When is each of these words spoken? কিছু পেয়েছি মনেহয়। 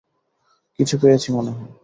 কিছু 0.79 0.95
পেয়েছি 1.01 1.29
মনেহয়। 1.31 1.71